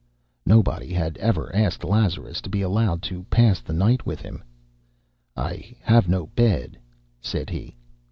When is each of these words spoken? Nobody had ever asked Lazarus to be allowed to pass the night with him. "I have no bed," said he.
Nobody 0.47 0.91
had 0.93 1.15
ever 1.19 1.55
asked 1.55 1.83
Lazarus 1.83 2.41
to 2.41 2.49
be 2.49 2.63
allowed 2.63 3.03
to 3.03 3.21
pass 3.25 3.61
the 3.61 3.71
night 3.71 4.03
with 4.03 4.19
him. 4.19 4.43
"I 5.37 5.75
have 5.81 6.09
no 6.09 6.25
bed," 6.25 6.79
said 7.21 7.51
he. 7.51 7.77